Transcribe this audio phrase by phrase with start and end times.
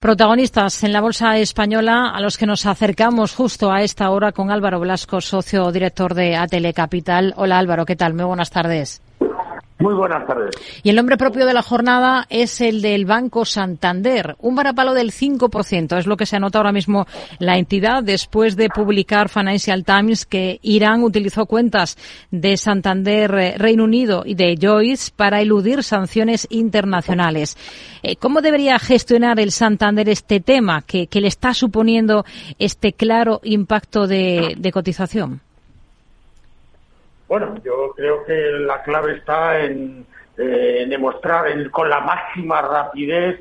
[0.00, 4.50] Protagonistas en la Bolsa Española a los que nos acercamos justo a esta hora con
[4.50, 7.34] Álvaro Blasco, socio director de Atele Capital.
[7.36, 8.14] Hola Álvaro, ¿qué tal?
[8.14, 9.02] Muy buenas tardes.
[9.80, 10.54] Muy buenas tardes.
[10.82, 14.36] Y el nombre propio de la jornada es el del Banco Santander.
[14.38, 17.06] Un varapalo del 5% es lo que se anota ahora mismo
[17.38, 21.96] la entidad después de publicar Financial Times que Irán utilizó cuentas
[22.30, 27.56] de Santander eh, Reino Unido y de Joyce para eludir sanciones internacionales.
[28.02, 32.24] Eh, ¿Cómo debería gestionar el Santander este tema que, le está suponiendo
[32.58, 35.40] este claro impacto de cotización?
[37.30, 40.04] Bueno, yo creo que la clave está en,
[40.36, 43.38] eh, demostrar con la máxima rapidez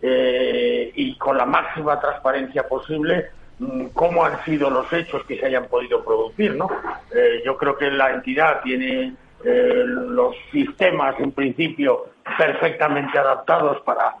[0.00, 5.46] eh, y con la máxima transparencia posible mm, cómo han sido los hechos que se
[5.46, 6.70] hayan podido producir, ¿no?
[7.12, 14.14] Eh, yo creo que la entidad tiene los sistemas, en principio, perfectamente adaptados para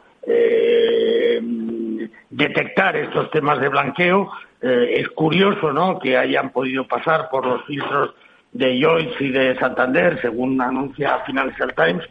[2.28, 4.32] detectar estos temas de blanqueo.
[4.60, 8.16] es curioso, ¿no?, que hayan podido pasar por los filtros
[8.52, 12.04] de Joyce y de Santander, según anuncia Financial Times,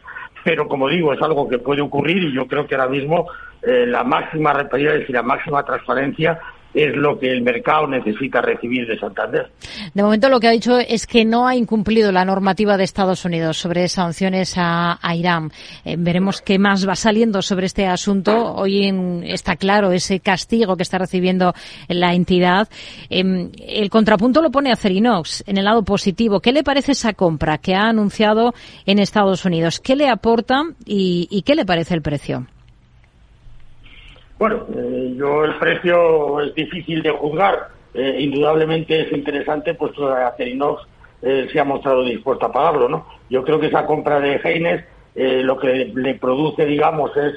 [0.44, 3.28] pero como digo, es algo que puede ocurrir y yo creo que ahora mismo
[3.62, 6.40] eh, la máxima rapidez y la máxima transparencia
[6.74, 9.50] es lo que el mercado necesita recibir de Santander.
[9.92, 13.24] De momento lo que ha dicho es que no ha incumplido la normativa de Estados
[13.24, 15.50] Unidos sobre sanciones a, Irán.
[15.84, 18.54] Eh, veremos qué más va saliendo sobre este asunto.
[18.54, 18.92] Hoy
[19.24, 21.52] está claro ese castigo que está recibiendo
[21.88, 22.68] la entidad.
[23.10, 26.40] Em, el contrapunto lo pone a Cerinox en el lado positivo.
[26.40, 28.54] ¿Qué le parece esa compra que ha anunciado
[28.86, 29.80] en Estados Unidos?
[29.80, 32.46] ¿Qué le aporta y qué le parece el precio?
[34.42, 37.68] Bueno, eh, yo el precio es difícil de juzgar.
[37.94, 40.82] Eh, indudablemente es interesante, puesto que Acerinox
[41.22, 43.06] eh, se ha mostrado dispuesto a pagarlo, ¿no?
[43.30, 47.34] Yo creo que esa compra de Heines lo que le, produce, digamos, es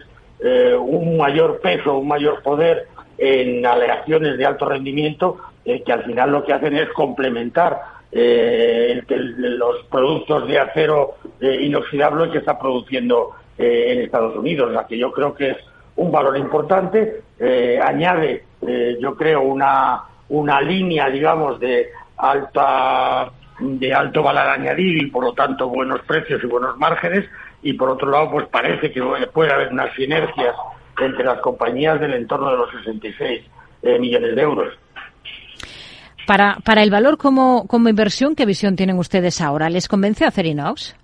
[0.80, 2.88] un mayor peso, un mayor poder
[3.20, 10.48] en aleaciones de alto rendimiento, que al final lo que hacen es complementar los productos
[10.48, 15.58] de acero inoxidable que está produciendo en Estados Unidos, la que yo creo que es
[15.98, 23.94] un valor importante, eh, añade, eh, yo creo, una, una línea, digamos, de alta de
[23.94, 27.26] alto valor añadido y por lo tanto buenos precios y buenos márgenes
[27.62, 29.02] y por otro lado pues parece que
[29.34, 30.56] puede haber unas sinergias
[31.00, 33.46] entre las compañías del entorno de los 66
[33.84, 34.74] eh, millones de euros.
[36.28, 39.70] Para, para el valor como, como inversión, ¿qué visión tienen ustedes ahora?
[39.70, 40.96] ¿Les convence Acerinox?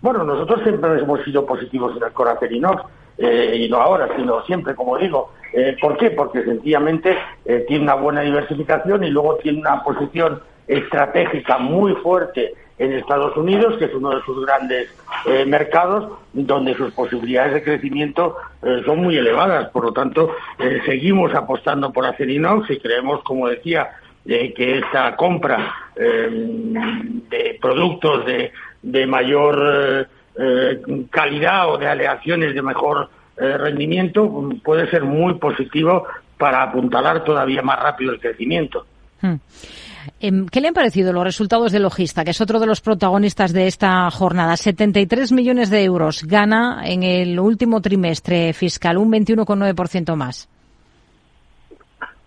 [0.00, 2.82] Bueno, nosotros siempre hemos sido positivos en el core Acerinox
[3.18, 5.32] eh, y no ahora, sino siempre, como digo.
[5.52, 6.10] Eh, ¿Por qué?
[6.10, 12.54] Porque sencillamente eh, tiene una buena diversificación y luego tiene una posición estratégica muy fuerte
[12.78, 14.88] en Estados Unidos, que es uno de sus grandes
[15.46, 18.36] mercados, donde sus posibilidades de crecimiento
[18.84, 19.68] son muy elevadas.
[19.70, 20.34] Por lo tanto,
[20.84, 23.90] seguimos apostando por Acerinox y creemos, como decía,
[24.26, 28.50] que esta compra de productos de,
[28.82, 30.08] de mayor
[30.38, 36.06] eh, calidad o de aleaciones de mejor eh, rendimiento puede ser muy positivo
[36.38, 38.86] para apuntalar todavía más rápido el crecimiento.
[39.20, 39.34] Hmm.
[40.20, 43.52] Em, ¿Qué le han parecido los resultados de Logista, que es otro de los protagonistas
[43.52, 44.56] de esta jornada?
[44.56, 50.48] 73 millones de euros gana en el último trimestre fiscal, un 21,9% más.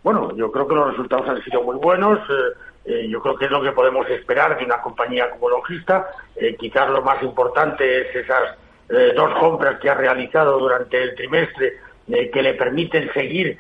[0.04, 2.20] Bueno, yo creo que los resultados han sido muy buenos.
[2.20, 6.08] Eh, eh, yo creo que es lo que podemos esperar de una compañía como Logista.
[6.38, 8.58] Eh, quizás lo más importante es esas
[8.90, 11.74] eh, dos compras que ha realizado durante el trimestre
[12.08, 13.58] que le permiten seguir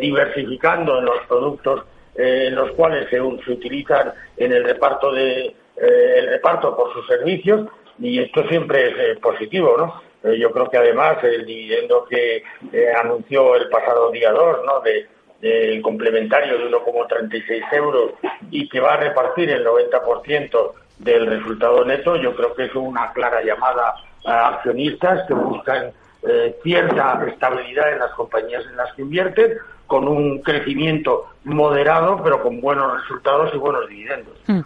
[0.00, 6.74] diversificando en los productos en los cuales se, utilizan en el reparto de el reparto
[6.74, 10.32] por sus servicios y esto siempre es positivo, ¿no?
[10.32, 12.42] yo creo que además el dividendo que
[12.96, 14.80] anunció el pasado día 2, ¿no?
[15.40, 18.12] Del complementario de 1,36 euros
[18.50, 23.12] y que va a repartir el 90% del resultado neto, yo creo que es una
[23.12, 23.94] clara llamada
[24.26, 25.92] a accionistas que buscan
[26.22, 29.52] eh, cierta estabilidad en las compañías en las que invierten,
[29.86, 34.34] con un crecimiento moderado, pero con buenos resultados y buenos dividendos.
[34.46, 34.60] Hmm.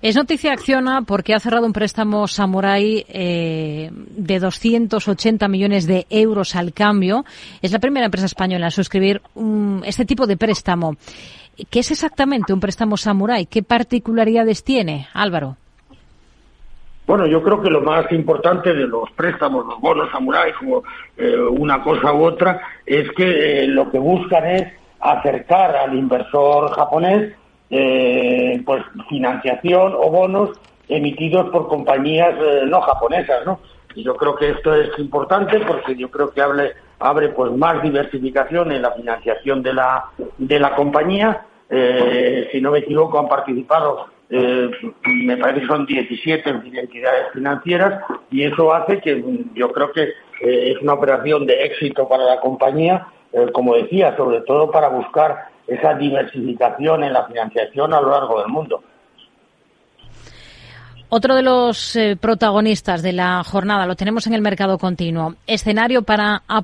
[0.00, 6.54] Es noticia Acciona porque ha cerrado un préstamo Samurai eh, de 280 millones de euros
[6.54, 7.24] al cambio.
[7.60, 9.20] Es la primera empresa española a suscribir
[9.84, 10.96] este tipo de préstamo.
[11.68, 13.46] ¿Qué es exactamente un préstamo Samurai?
[13.46, 15.56] ¿Qué particularidades tiene, Álvaro?
[17.10, 20.84] Bueno, yo creo que lo más importante de los préstamos, los bonos Samurai, como
[21.16, 26.70] eh, una cosa u otra, es que eh, lo que buscan es acercar al inversor
[26.70, 27.34] japonés
[27.68, 30.50] eh, pues financiación o bonos
[30.88, 33.58] emitidos por compañías eh, no japonesas, ¿no?
[33.96, 37.82] Y yo creo que esto es importante porque yo creo que hable, abre pues más
[37.82, 40.04] diversificación en la financiación de la,
[40.38, 41.44] de la compañía.
[42.52, 44.70] Si no me equivoco, han participado, eh,
[45.04, 49.22] me parece que son 17 entidades financieras y eso hace que
[49.54, 53.06] yo creo que eh, es una operación de éxito para la compañía,
[53.52, 58.48] como decía, sobre todo para buscar esa diversificación en la financiación a lo largo del
[58.48, 58.82] mundo.
[61.12, 65.34] Otro de los eh, protagonistas de la jornada lo tenemos en el mercado continuo.
[65.44, 66.62] Escenario para A+,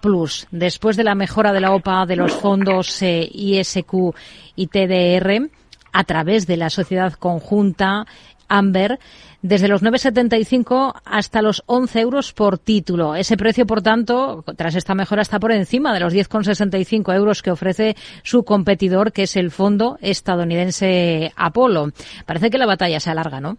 [0.53, 4.15] después de la mejora de la OPA de los fondos eh, ISQ
[4.55, 5.51] y TDR
[5.97, 8.05] a través de la sociedad conjunta
[8.49, 8.99] Amber
[9.41, 13.15] desde los 9,75 hasta los 11 euros por título.
[13.15, 17.51] Ese precio, por tanto, tras esta mejora está por encima de los 10,65 euros que
[17.51, 21.89] ofrece su competidor, que es el fondo estadounidense Apolo.
[22.27, 23.57] Parece que la batalla se alarga, ¿no?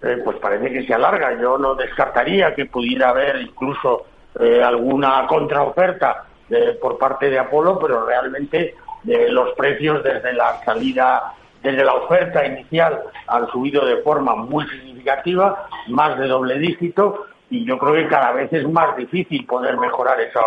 [0.00, 1.40] Eh, pues parece que se alarga.
[1.40, 4.06] Yo no descartaría que pudiera haber incluso
[4.38, 11.34] eh, alguna contraoferta eh, por parte de Apolo, pero realmente los precios desde la salida,
[11.62, 17.64] desde la oferta inicial han subido de forma muy significativa, más de doble dígito, y
[17.64, 20.40] yo creo que cada vez es más difícil poder mejorar esa,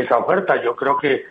[0.00, 0.62] esa oferta.
[0.62, 1.24] Yo creo que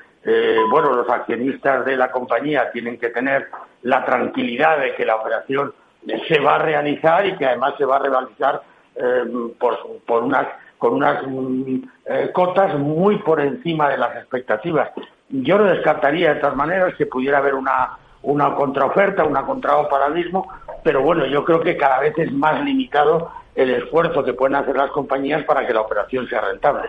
[0.70, 3.50] bueno, los accionistas de la compañía tienen que tener
[3.82, 5.74] la tranquilidad de que la operación
[6.28, 8.62] se va a realizar y que además se va a realizar
[8.96, 9.24] eh,
[9.60, 10.48] por, unas
[10.78, 11.76] con unas mm,
[12.06, 14.92] eh, cotas muy por encima de las expectativas.
[15.36, 20.48] Yo no descartaría de todas maneras que pudiera haber una, una contraoferta, una contraoparalismo,
[20.84, 24.76] pero bueno, yo creo que cada vez es más limitado el esfuerzo que pueden hacer
[24.76, 26.84] las compañías para que la operación sea rentable.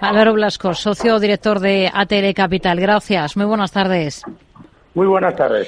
[0.00, 2.78] Álvaro Blasco, socio director de ATL Capital.
[2.78, 3.36] Gracias.
[3.36, 4.22] Muy buenas tardes.
[4.94, 5.66] Muy buenas tardes.